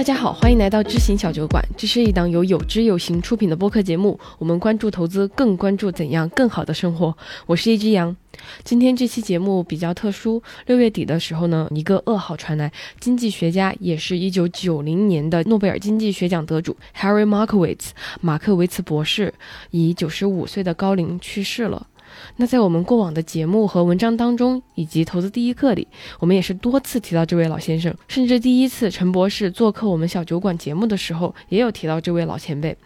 [0.00, 1.62] 大家好，欢迎来到知行小酒馆。
[1.76, 4.18] 这是一档由有知有行出品的播客节目。
[4.38, 7.14] 我们关注投资，更关注怎样更好的生活。
[7.44, 8.16] 我是一只羊。
[8.64, 17.90] 今天这期节目比较特殊，六月底的时候呢，一个噩耗传来，经济学家，也是一九九零年的诺贝尔经济学奖得主 Harry Markowitz
[18.22, 19.34] 马克维茨博士，
[19.70, 21.86] 以九十五岁的高龄去世了。
[22.36, 25.86] 那在我们过往的节目和文章当中，以及投资第一课里，
[26.18, 32.76] 我们也是多次提到这位老先生，甚至第一次陈博士做客我们小酒馆节目的时候，也有提到这位老前辈。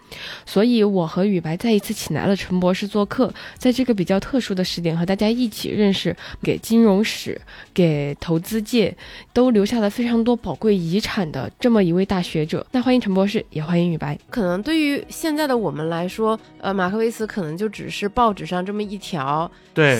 [0.46, 7.40] 所以，我和雨白再一次请来了陈博士做客，在这个比较特殊的时点，和大家一起认识，给金融史、
[7.72, 8.96] 给投资界
[9.32, 12.64] 都留下了非常多宝贵遗产的这么一位大学者。
[12.70, 14.18] 那欢迎陈博士，也欢迎雨白。
[14.30, 19.13] 可能对于现在的我们来说，呃，马克维茨可能就只是报纸上这么一条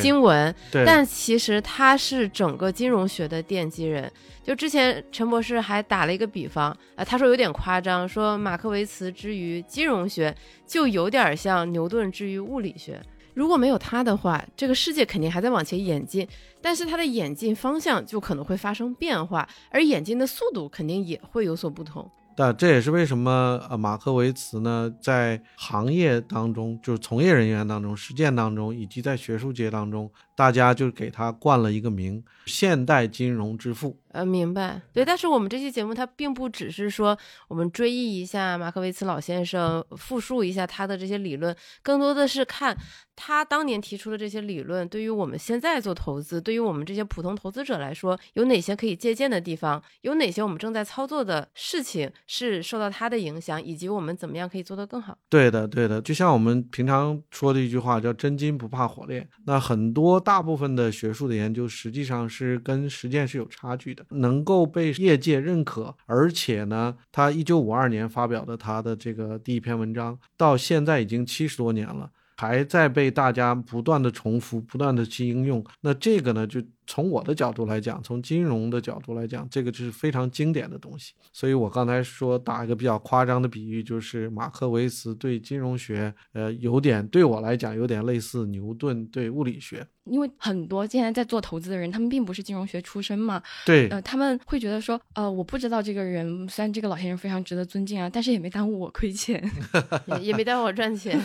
[0.01, 4.11] 新闻，但其实他是整个金融学的奠基人。
[4.43, 10.35] 就之前陈博士还打了一个比方，呃，他说有点夸张，说马克维茨之于金融学
[10.67, 13.01] 就有点像牛顿之于物理学。
[13.33, 16.29] 如果没有他的话，这个世界肯定还在往前演进，
[16.61, 22.09] 但是他的演进方向就可能会发生变化，而演进的速度肯定也会有所不同。
[22.37, 30.11] 但这也是为什么呃马克维茨呢，在行业当中，就是从业人员当中、实践当中，以及在学术界当中。
[30.37, 33.99] 大家就给他冠了一个名“现代金融之父”。
[34.15, 34.81] 呃，明白。
[34.93, 37.19] 对，但是我们这期节目它并不只是说
[37.49, 42.77] 我们追忆一下马克维茨老先生，复述一下他的这些理论，更多的是看
[43.17, 55.19] 他当年提出的这些理论对于我们现在做投资，对于我们这些普通投资者来说，有哪些可以借鉴的地方，有哪些我们正在操作的事情是受到他的影响，以及我们怎么样可以做得更好。
[55.29, 56.01] 对的，对的。
[56.01, 59.29] 就像我们平常说的一句话，叫“真金不怕火炼”。
[59.47, 60.24] 那很多。
[60.25, 75.65] 大部分的学术的研究实际上是跟实践是有差距的，能够被业界认可，而且呢，他一九五二年发表的他的这个第一篇文章，到现在已经七十多年了，还在被大家不断的重复，不断的去应用。
[75.83, 76.61] 那这个呢，就。
[76.87, 81.15] 从我的角度来讲，从金融的角度来讲，这个就是非常经典的东西。
[81.33, 89.87] 所以我刚才说打一个比较夸张的比喻，就是马克维茨对金融学，呃，有点对我来讲有点类似牛顿对物理学。
[90.05, 93.43] 因为很多现在在做投资的人，他们并不是金融学出身嘛。
[93.65, 93.89] 对。
[93.89, 99.43] 呃，他们会觉得说，呃，我不知道这个人，虽然这个老先生非常值得尊敬啊，但是也没耽误我亏钱，
[100.07, 101.19] 也也没耽误我赚钱。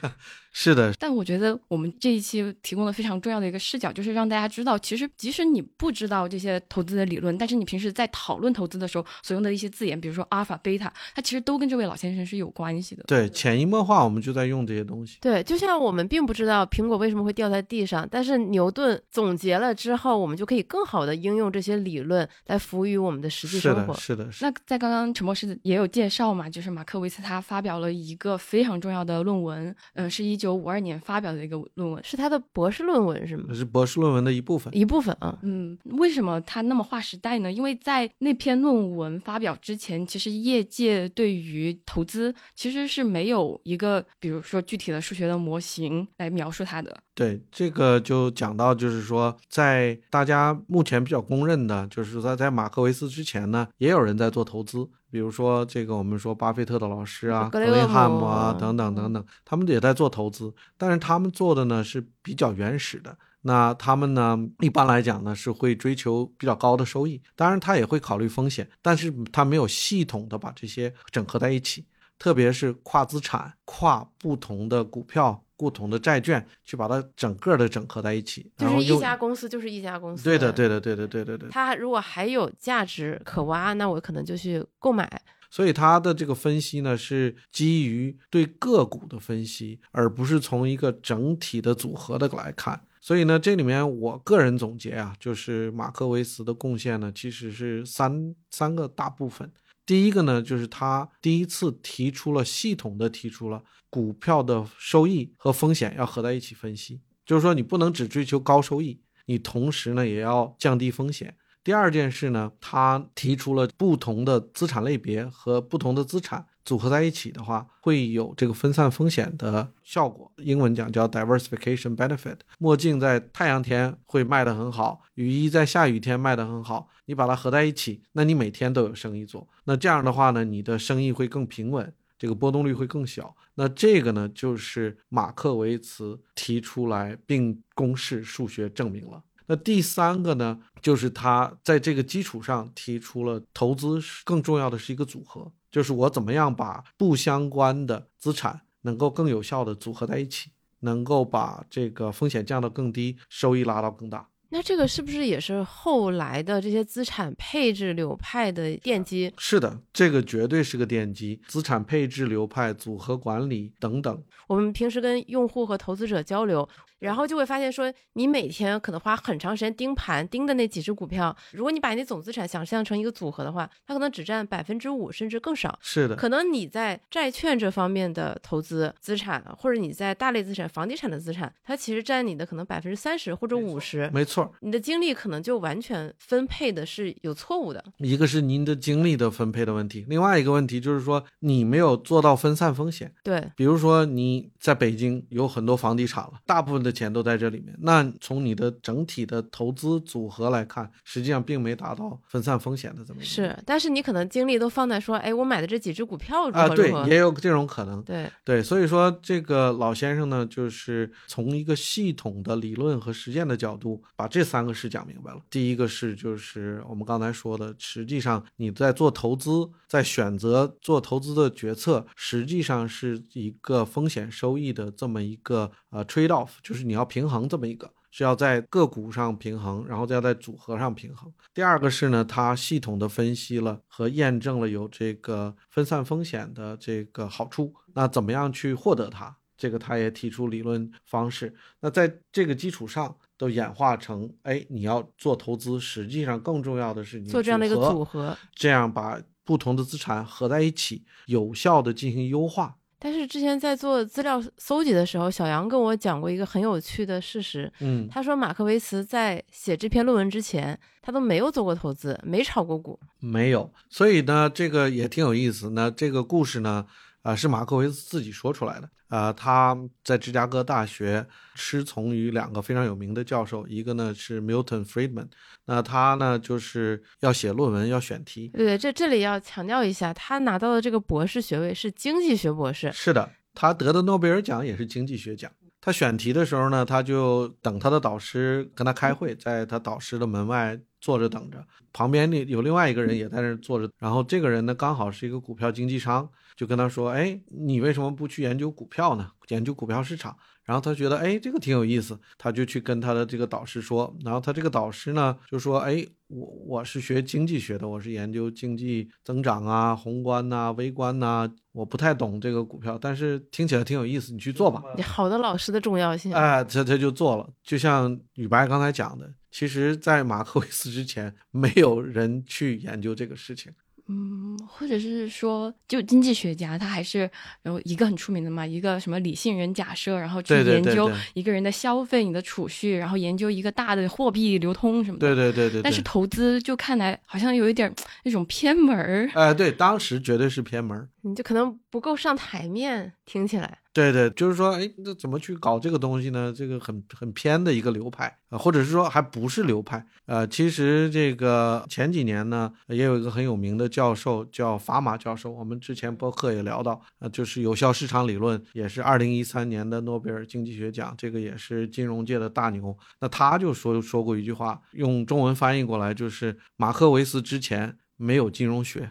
[0.52, 0.92] 是的。
[0.98, 5.05] 但我觉得我们这一期提供了非常重要的一个视角，就是让大家知道，其实。
[5.16, 13.04] 即使你不知道这些投资的理论，但是你平时在讨论投资的时候所用的一些字眼，比如说阿尔法、贝塔，它其实都跟这位老先生是有关系的。
[13.06, 15.18] 对，潜移默化，我们就在用这些东西。
[15.20, 23.94] 对，就像我们并不知道苹果为什么会掉在地上，但是牛顿总结了之后，我们就可以更好的应用这些理论来服务于我们的实际生活。
[23.94, 24.50] 是的，是的。
[24.50, 33.52] 那在刚刚陈博士也有介绍嘛，就是马克维斯他发表了一个非常重要的论文，嗯，是一九五二年发表的一个论文，是他的博士论文是吗？
[33.54, 35.76] 是博士论文的一部分，一部分啊，嗯。
[35.84, 37.50] 为什么他那么划时代呢？
[37.50, 46.94] 因为在那篇论文发表之前，其实业界对于投资其实是没有一个，比如说具体的数学的模型来描述它的。
[47.14, 63.16] 对，这个就讲到，就是说，在大家目前比较公认的，就是说，在马克维斯之前呢，也有人在做投资，比如说这个我们说巴菲特的老师啊，格雷汉姆啊，等等等等，他们也在做投资，但是他们做的呢是比较原始的。
[63.46, 64.36] 那他们呢？
[64.58, 71.86] 一般来讲呢，是会追求比较高的收益，当然他也会考虑风险，但是他没有系统的把这些整合在一起，
[72.18, 78.50] 特别是跨资产、跨不同的股票、不同的债券，去把它整个的整合在一起。
[78.56, 80.24] 就是一家公司就是一家公司。
[80.24, 81.48] 对的，对的，对的，对对对。
[81.50, 85.08] 它如果还有价值可挖，那我可能就去购买。
[85.48, 92.78] 所以他的这个分析呢，是基于对个股的分析，而不是从一个整体的组合的来看。
[93.06, 99.48] 所以呢，这里面我个人总结啊，就是马克维茨的贡献呢，其实是三三个大部分。
[99.86, 111.36] 第一个呢，就是他第一次提出了系统的提出了股票的收益和风险要合在一起分析，就是说你不能只追求高收益，你同时呢也要降低风险。
[111.62, 116.44] 第二件事呢，他提出了不同的资产类别和不同的资产。
[116.66, 120.30] 组合在一起的话，会有这个分散风险的效果。
[120.38, 122.38] 英文讲叫 diversification benefit。
[122.58, 126.88] 墨镜在太阳天会卖得很好，雨衣在下雨天卖得很好。
[127.06, 129.48] 你把它合在一起，那你每天都有生意做。
[129.64, 133.34] 那这样的话呢，你的生意会更平稳，这个波动率会更小。
[133.54, 139.22] 那这个呢，就是马克维茨提出来并公式数学证明了。
[139.46, 154.28] 那第三个呢，就是他在这个基础上提出了投资更重要的是一个组合，就是我怎么样把不相关的资产能够更有效的组合在一起，能够把这个风险降到更低，收益拉到更大。
[154.50, 159.32] 那这个是不是也是后来的这些资产配置流派的奠基？
[159.38, 161.40] 是的，这个绝对是个奠基。
[161.46, 164.22] 资产配置流派、组合管理等等。
[164.46, 166.68] 我们平时跟用户和投资者交流。
[166.98, 175.78] 然后就会发现，说你每天可能花很长时间盯盘，盯的那几只股票，如果你把你总资产想象成一个组合的话，它可能只占百分之五，甚至更少。
[175.82, 184.10] 是的，可能你在债券这方面的投资资产，或者你在大类资产、房地产的资产，它其实占你的可能百分之三十或者五十。
[184.10, 187.84] 没错，你的精力可能就完全分配的是有错误的。
[187.98, 193.12] 一个是您的精力的分配的问题，另外一个问题就是说你没有做到分散风险。
[193.22, 197.74] 对，比如说你在北京有很多房地产了，大部分的钱都在这里面。
[197.80, 203.26] 那从你的整体的投资组合来看，实际上并没达到分散风险的这么一个。
[203.26, 208.02] 是，但是你可能精力都放在说，哎，我买的这几只股票啊，对，也有这种可能。
[208.02, 215.40] 对对，所以说这个老先生呢，就是从一个系统的理论和实践的角度，把这三个事讲明白了。
[215.50, 231.32] 第一个是，就是我们刚才说的，实际上你在做投资，在选择做投资的决策，实际上是一个风险收益的这么一个呃 trade off，就是你要平衡这么一个，是要在个股上平衡，然后再要在组合上平衡。
[231.52, 237.74] 第二个是呢，他系统的分析了和验证了有这个分散风险的这个好处。
[237.94, 239.36] 那怎么样去获得它？
[239.58, 241.54] 这个他也提出理论方式。
[241.80, 252.76] 那在这个基础上，都演化成，哎，你要做投资，实际上更重要的是你做这样的一个组合，这样把不同的资产合在一起，有效的进行优化。
[252.98, 257.70] 但是之前在做资料搜集的时候，小杨跟我讲过一个很有趣的事实。
[257.80, 263.70] 嗯，他说马克维茨在写这篇论文之前，他都没有做过投资，没炒过股，没有。
[263.90, 265.70] 所以呢，这个也挺有意思。
[265.70, 266.86] 那这个故事呢，
[267.20, 268.88] 啊，是马克维茨自己说出来的。
[269.08, 275.28] 啊，他在芝加哥大学师从于两个非常有名的教授，一个呢是 Milton Friedman，
[275.66, 278.48] 那他呢就是要写论文，要选题。
[278.48, 282.90] 对，这这里要强调一下，他拿到的这个博士学位是经济学博士。
[282.92, 285.50] 是的，他得的诺贝尔奖也是经济学奖。
[285.80, 296.28] 他选题的时候呢，他就等他的导师跟他开会，在他导师的门外坐着等着，旁边那有另外一个人也在那坐着，然后这个人呢刚好是一个股票经纪商。
[296.56, 299.30] 就跟他说，哎，你为什么不去研究股票呢？
[299.48, 300.36] 研究股票市场。
[300.64, 304.12] 然后他觉得，哎，这个挺有意思，他就去跟他的这个导师说。
[304.24, 314.82] 然后他这个导师呢，就说，哎，我我是学经济学的，我是研究经济增长啊、宏观呐、微观呐，我不太懂这个股票，但是听起来挺有意思，你去做吧。
[315.04, 316.34] 好的老师的重要性。
[316.34, 317.48] 哎，他他就做了。
[317.62, 323.72] 就像宇白刚才讲的，其实，在马克 维斯之前，没有人去研究这个事情。
[324.08, 327.28] 嗯，或者是说，就经济学家，他还是
[327.64, 335.34] 有一个很出名的嘛，一个什么理性人假设，然后去研究一个人的消费、你的储蓄，然后研究一个大的货币流通什么的。
[335.34, 335.82] 对对对对。
[335.82, 337.92] 但是投资就看来好像有一点
[338.22, 339.28] 那种偏门儿。
[339.34, 341.08] 哎，对，当时绝对是偏门儿。
[341.22, 343.78] 你就可能不够上台面，听起来。
[343.96, 346.52] 对对，就是说，哎，那怎么去搞这个东西呢？
[346.54, 350.06] 这个很很偏的一个流派啊，或者是说还不是流派。
[350.26, 362.94] 呃，其实这个前几年呢，也有一个很有名的教授叫法马教授，我们之前播客也聊到，呃，就是有效市场理论，也是二零一三年的诺贝尔经济学奖，这个也是金融界的大牛。
[363.20, 369.10] 那他就说说过一句话，用中文翻译过来就是马克维斯之前没有金融学。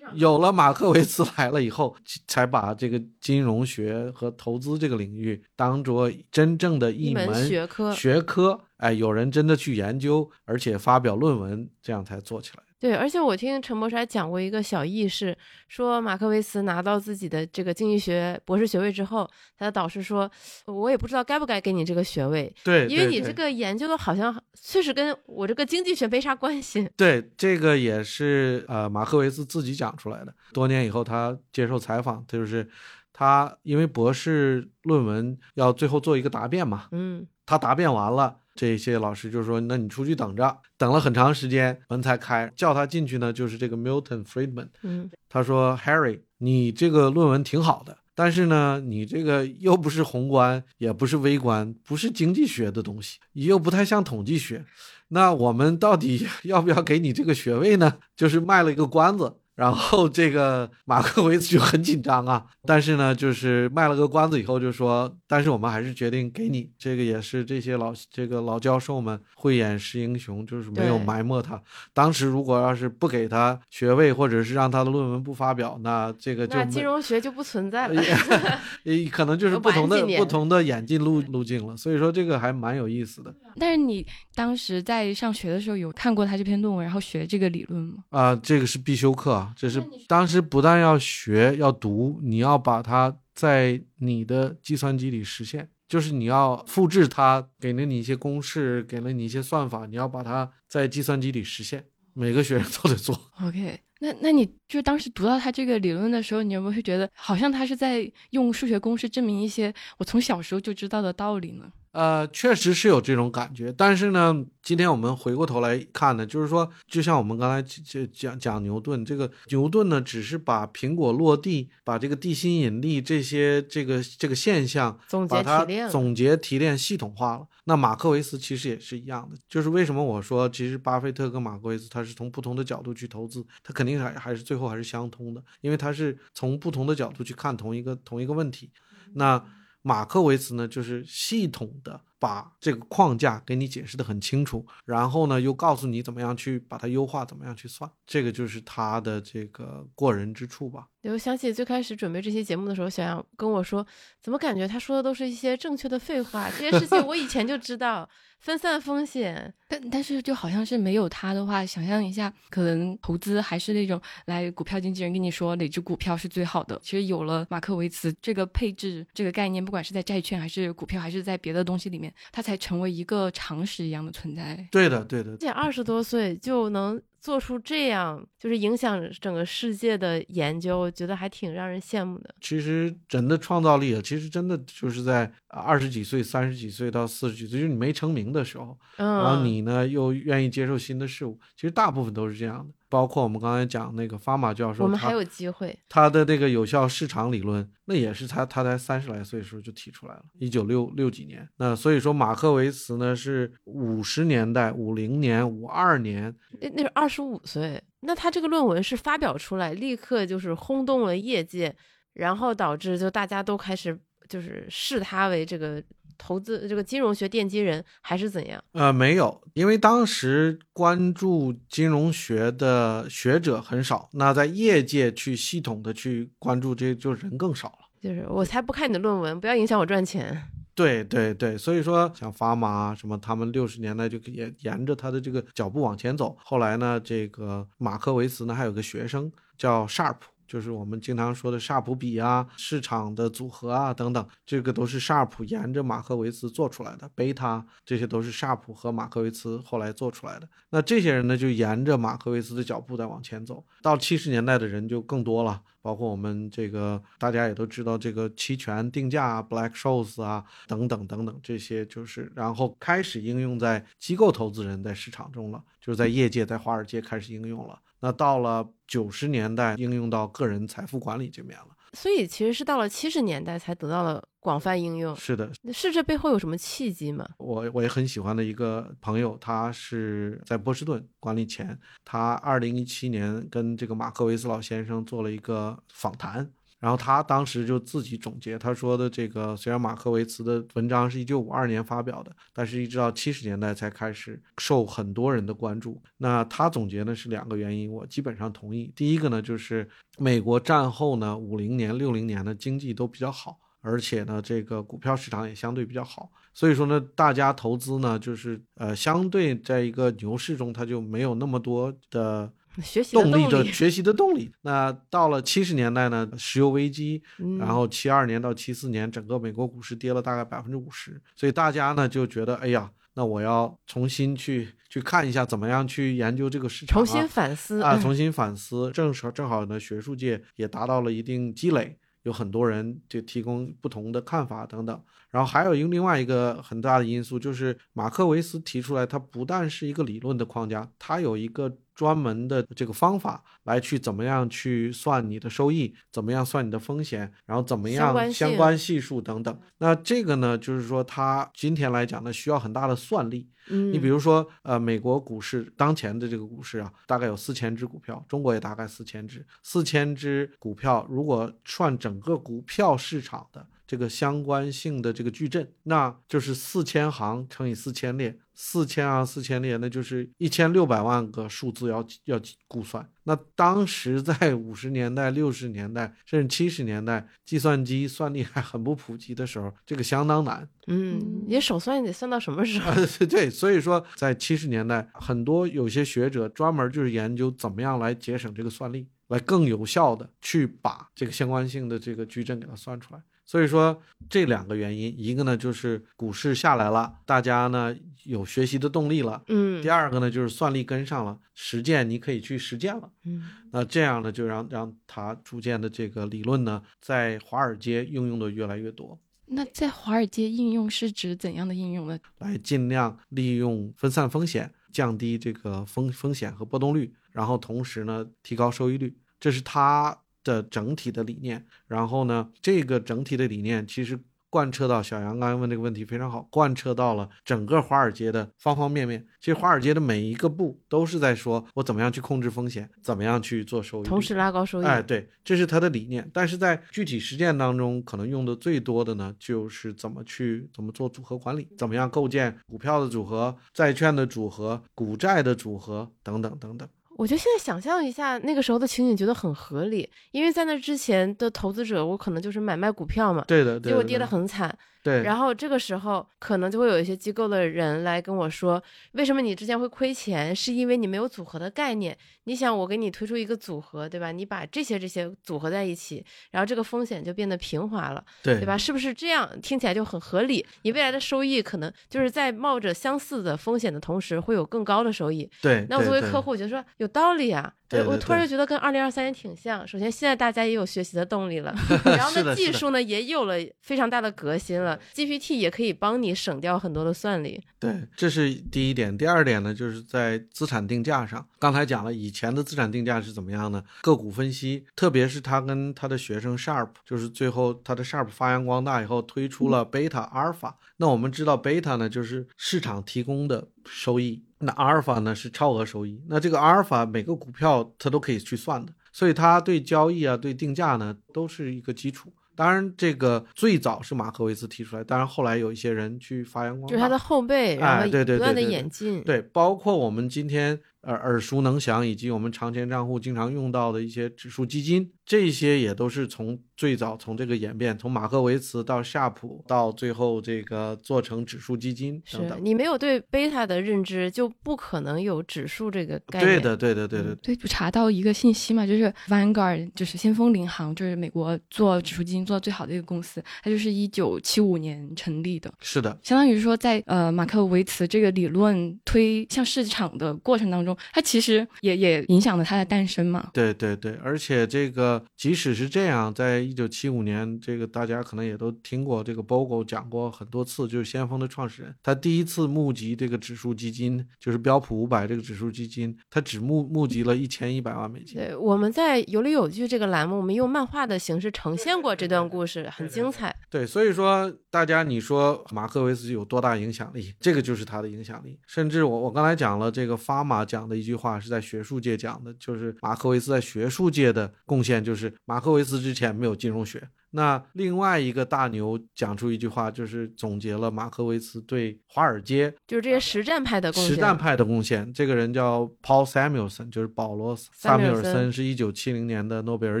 [0.12, 1.96] 有了马克维茨来了以后，
[2.26, 7.92] 才把这个金融学和投资这个领域当做真正的一门学科。
[7.94, 12.63] 学科，哎，有人真的去研究，而且发表论文，这样才做起来。
[12.80, 15.34] 对，而且我听陈博士还讲过一个小轶事，
[15.68, 19.26] 说马克维茨拿到自己的这个经济学博士学位之后，
[19.56, 20.30] 他的导师说
[20.66, 30.34] ：“我也不知道该不该给你这个学位，对，因为你这个研究的好像确实跟我这个经济学没啥关系。”对，这个也是呃马克维茨自己讲出来的。
[30.52, 32.68] 多年以后，他接受采访，他就是
[33.14, 38.40] 他因为博士论文要最后做一个答辩嘛，嗯，他答辩完了。
[38.54, 43.32] 这些老师就说：“那你出去等着，等了很长时间，门才开，叫他进去呢。
[43.32, 54.64] 就是这个 Milton Friedman，嗯，他说：‘Harry，你这个论文挺好的，但是呢，你这个又不是宏观，也不是微观，不是经济学的东西，又不太像统计学。
[55.08, 59.36] 那我们到底 要不要给你这个学位呢？’就是卖了一个关子。
[59.54, 71.62] 然后这个马克维茨就很紧张啊，但是呢，就是卖了个关子以后就说，但是我们还是决定给你，这个也是这些老这个老教授们慧眼识英雄，就是没有埋没他。
[71.92, 78.02] 当时如果要是不给他学位，或者是让他的论文不发表，那这个就那金融学就不存在了，
[79.12, 81.76] 可能就是不同的不同的演进路路径了。
[81.76, 83.32] 所以说这个还蛮有意思的。
[83.56, 87.98] 但是你当时在上学的时候有看过他这篇论文，然后学这个理论吗？
[88.10, 89.43] 啊，这个是必修课。
[89.56, 103.14] 这是当时不但要学要读，你要把它在你的计算机里实现，就是你要复制它给了你一些公式，给了你一些算法，你要把它在计算机里实现，每个学生都得做。
[103.42, 111.70] OK，那那你就当时读到他这个理论的时候，你有没有觉得好像他是在用数学公式证明一些我从小时候就知道的道理呢？
[111.94, 114.34] 呃，确实是有这种感觉，但是呢，
[114.64, 124.98] 今天我们回过头来看呢，就是说，就像我们刚才就讲讲牛顿，这个牛顿呢，只是把苹果落地，把这个地心引力这些这个这个现象，
[125.28, 127.46] 把它总结提炼系统化了。
[127.66, 138.72] 那马克维斯其实也是一样的，就是为什么我说，其实巴菲特跟马克维斯他是从不同的角度去投资，他肯定还还是最后还是相通的，因为他是从不同的角度去看同一个同一个问题。
[139.12, 139.40] 那。
[139.86, 150.88] 马克维茨呢，就是系统的把这个框架给你解释的很清楚，然后呢，又告诉你怎么样去把它优化，怎么样去算，这个就是他的这个过人之处吧。
[151.02, 153.86] 我想起最开始准备这期节目的时候，小杨跟我说，
[154.22, 156.50] 怎么感觉他说的都是一些正确的废话？
[156.58, 158.08] 这些事情我以前就知道。
[158.40, 166.78] 分散风险， 但但是就好像是没有他的话，想象一下，可能投资还是那种来股票经纪人跟你说哪只股票是最好的。
[166.82, 174.66] 其实有了马克维茨这个配置这个概念，不管是在债券还是股票，还是在别的东西里面，它才成为一个常识一样的存在。
[174.70, 175.32] 对的，对的。
[175.32, 177.00] 而且二十多岁就能。
[177.24, 182.34] 做出这样就是影响整个世界的研究，我觉得还挺让人羡慕的。
[182.38, 192.74] 其实人的创造力啊，其实真的就是在二十几岁、三十几岁到四十几岁，就是你没成名的时候，然后你呢又愿意接受新的事物，其实大部分都是这样的。
[192.90, 195.76] 包括我们刚才讲那个法马教授，我们还有机会。
[195.88, 201.48] 他的这个有效市场理论，那也是他他才三十来岁的时候就提出来了，一九六六几年。
[201.56, 207.82] 那所以说马克维茨呢是五十年代五零年五二年，那那是二十五岁。
[208.00, 211.74] 那他这个论文是发表出来，立刻就是轰动了业界，
[212.14, 215.82] 然后导致就大家都开始就是视他为这个。
[216.16, 218.62] 投资这个金融学奠基人还是怎样？
[218.70, 227.78] 呃，没有，因为当时关注金融学的学者很少，那在业界去系统的去关注这就人更少了。
[228.00, 230.40] 就是我才不看你的论文，不要影响我赚钱。
[230.74, 236.36] 对对对，所以说像法马什么，他们六十年代就沿沿着他的这个脚步往前走。
[236.42, 240.16] 后来呢，这个马克维茨呢还有个学生叫 Sharp。
[240.46, 247.08] 就是我们经常说的夏普比啊，市场的组合啊等等，这个都是夏普沿着马克维茨做出来的。
[247.14, 250.48] 贝塔这些都是夏普和马克维茨后来做出来的。
[250.70, 253.64] 那这些人呢，就沿着马克维茨的脚步在往前走。
[253.82, 267.78] 到七十年代的人就更多了，包括我们这个大家也都知道这个期权定价啊、Black Scholes 啊等等等等这些，就是然后开始应用在机构投资人在市场中了，就是在业界在华尔街开始应用了。
[268.04, 271.68] 那到了九十年代，应用到个人财富管理这面了。
[271.94, 275.16] 所以其实是到了七十年代才得到了广泛应用。
[275.16, 277.26] 是的，是这背后有什么契机吗？
[277.38, 286.52] 我我也很喜欢的一个朋友，他是在波士顿管理前，他二零一七年跟这个马克维斯老先生做了一个访谈。
[286.84, 295.98] 然后他当时就自己总结，他说的这个，虽然马克维茨的文章是一九五二年发表的，但是一直到七十年代才开始受很多人的关注。
[296.18, 298.92] 那他总结呢是两个原因，我基本上同意。
[298.94, 299.88] 第一个呢就是
[300.18, 312.52] 美国战后呢五零年、六零年的经济都比较好，而且呢这个股票市场也相对比较好，所以说呢大家投资呢就是呃相对在一个牛市中，它就没有那么多的。
[312.82, 314.50] 学习动力的学习的动力。
[314.62, 317.22] 那到了七十年代呢，石油危机，
[317.58, 328.90] 然后七二年到七四年，整个美国股市跌了大概百分之五十，所以大家呢就觉得，哎呀，那我要重新去去看一下，怎么样去研究这个市场，重新反思啊，重新反思。
[328.92, 335.00] 正好正好呢，学术界也达到了一定积累，有很多人就提供不同的看法等等。
[335.30, 349.60] 然后还有一个另外一个很大的因素，就是马克维斯提出来，它不但是一个理论的框架，它有一个专门的这个方法来去怎么样去算你的收益，怎么样算你的风险，然后怎么样相关系数等等。
[349.78, 353.48] 那这个呢，就是说它今天来讲呢，需要很大的算力。
[353.68, 363.66] 嗯，你比如说，呃，美国股市当前的这个股市啊，大概有四千只股票，中国也大概四千只，四千只股票，如果算整个股票市场的。
[363.86, 373.06] 这个相关性的这个矩阵，那就是四千行乘以四千列，四千啊四千列，那就是一千六百万个数字要要估算。
[373.24, 380.68] 那当时在五十年代、六十年代甚至七十年代，计算机算力还很不普及的时候，这个相当难。
[380.86, 382.92] 嗯，你手算你得算到什么时候？
[383.26, 393.22] 对，所以说在七十年代，很多有些学者专门就是研究怎么样来节省这个算力，来更有效的去把这个相关性的这个矩阵给它算出来。
[393.46, 399.82] 所以说这两个原因，一个呢就是股市下来了，大家呢有学习的动力了，嗯。
[399.82, 403.46] 第二个呢就是算力跟上了，实践你可以去实践了，嗯。
[403.70, 409.18] 那这样呢就让让他逐渐的这个理论呢在华尔街应用的越来越多。
[409.46, 412.18] 那在华尔街应用是指怎样的应用呢？
[412.38, 420.18] 来尽量利用分散风险，降低这个风风险和波动率，然后同时呢提高收益率，这是他。
[420.44, 424.16] 的整体的理念，然后呢，这个整体的理念其实
[424.50, 429.26] 贯彻到小杨刚才问这个问题非常好，贯彻到了整个华尔街的方方面面。
[429.40, 434.84] 其实华尔街的每一个步都是在说我怎么样去控制风险，怎么样去做收益，同时拉高收益。
[434.84, 436.30] 哎，对，这是他的理念。
[436.32, 446.88] 但是在具体实践当中，可能用的最多的呢，就是怎么去怎么做组合管理，怎么样构建股票的组合、债券的组合、股债的组合等等等等。
[447.16, 454.68] 我就现在想象一下那个时候的情景，觉得很合理，因为在那之前的投资者，我可能就是买卖股票嘛，对的，结果跌得很惨。
[454.68, 454.78] 对，
[455.22, 458.82] 然后这个时候可能就会有一些机构的人来跟我说，
[459.12, 460.54] 为什么你之前会亏钱？
[460.54, 462.16] 是因为你没有组合的概念。
[462.46, 464.30] 你想我给你推出一个组合，对吧？
[464.30, 468.76] 你把这些这些组合在一起，然后这个风险就变得平滑了，对对吧？
[468.76, 469.48] 是不是这样？
[469.62, 470.66] 听起来就很合理。
[470.82, 475.50] 你未来的收益可能就是在冒着相似的风险的同时，会有更高的收益。
[475.62, 477.72] 对，那我作为客户，我觉得说有道理啊。
[477.86, 479.86] 对，我突然就觉得跟二零二三年挺像。
[479.86, 481.72] 首先，现在大家也有学习的动力了，
[482.04, 487.60] 然后呢，技术呢也有了非常大的革新了，GPT 也可以帮你省掉很多的算力。
[487.78, 489.16] 对，这是第一点。
[489.16, 493.82] 第二点呢，就是在资产定价上，刚才讲了以前的资产定价是怎么样呢？
[494.02, 500.78] 个股分析，特别是他跟他的学生 Sharp，就是最后他的 Sharp 发扬光大以后，推出了 Beta、阿尔法。
[500.96, 504.44] 那我们知道 Beta 呢，就是市场提供的收益。
[504.60, 512.32] 那阿尔法呢是超额收益，那这个阿尔法每个股票它都可以去算的，所以它对交易啊、对定价呢都是一个基础。
[512.56, 520.80] 当然，这个最早是马克维斯提出来，当然后来有一些人去发扬光大，就是他的后辈，然后不断的演进，对，包括我们今天。
[521.06, 532.58] 耳耳熟能详，以及我们长钱账户经常用到的一些指数基金，这些也都是从最早从这个演变，从马克维茨到夏普，到最后这个做成指数基金等等。
[532.62, 536.60] 你没有对贝塔的认知，就不可能有指数这个概念。
[536.60, 537.34] 对的，对的，对的。
[537.36, 545.72] 对，就查到一个信息嘛，就是 Vanguard，就是先锋领航，就是美国做指数基金做的最好的一个公司，它就是一九七五年成立的。
[545.80, 550.93] 是的，相当于说在呃马克维茨这个理论推向市场的过程当中。
[551.12, 553.50] 它其实也也影响了它的诞生嘛。
[553.52, 568.36] 对对对，而且这个即使是这样，在一九七五年，这个大家可能也都听过，这个 Bogle 讲过很多次，就是先锋的创始人，他第一次募集这个指数基金，就是标普五百这个指数基金，他只募募集了一千一百万美金。
[568.36, 573.54] 对，我们在有理有据这个栏目，我们用漫画的形式呈现过这段故事，很精彩。
[573.70, 577.34] 对，所以说大家你说马克维斯有多大影响力？
[577.40, 578.58] 这个就是他的影响力。
[578.66, 587.08] 甚至我我刚才讲了这个发马讲的一句话是在学术界讲的，就是马克维斯在学术界的贡献，就是马克维斯之前没有金融学。
[587.30, 594.14] 那另外一个大牛讲出一句话，就是总结了马克维斯对华尔街，就是这些实战派的贡献。
[594.14, 600.00] 实战派的贡献，这个人叫 Paul Samuelson，就是保罗·萨缪尔森，是一九七零年的诺贝尔